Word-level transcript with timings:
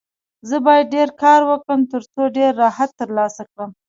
زه 0.49 0.57
باید 0.65 0.91
ډېر 0.95 1.09
کار 1.21 1.39
وکړم، 1.49 1.81
ترڅو 1.93 2.21
ډېر 2.37 2.51
راحت 2.63 2.89
ترلاسه 3.01 3.41
کړم. 3.51 3.69